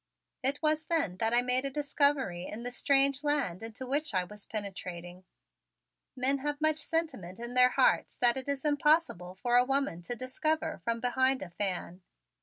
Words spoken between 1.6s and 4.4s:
a discovery in the strange land into which I